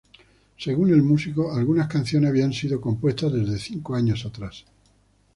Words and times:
Según 0.57 0.91
el 0.91 1.03
músico, 1.03 1.53
algunas 1.53 1.87
canciones 1.87 2.31
habían 2.31 2.53
sido 2.53 2.81
compuestas 2.81 3.33
desde 3.33 3.59
cinco 3.59 3.93
años 3.93 4.25
atrás. 4.25 4.65